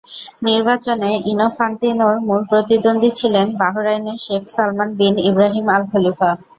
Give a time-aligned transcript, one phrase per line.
[0.41, 6.29] নির্বাচনে ইনফান্তিনোর মূল প্রতিদ্বন্দ্বী ছিলেন বাহরাইনের শেখ সালমান বিন ইব্রাহিম আল-খলিফা।